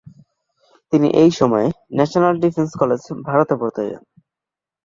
তিনি 0.93 1.07
এই 1.21 1.31
সময়ে 1.31 1.67
ন্যাশনাল 1.97 2.35
ডিফেন্স 2.43 2.71
কলেজ, 2.81 3.01
ভারতে 3.27 3.53
পড়তে 3.61 3.81
যান। 3.89 4.03